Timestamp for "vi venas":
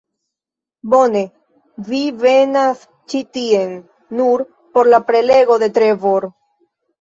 1.89-2.81